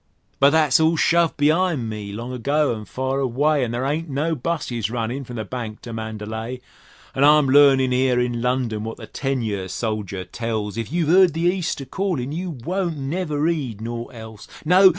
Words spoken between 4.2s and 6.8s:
'busses runnin' from the Bank to Mandalay;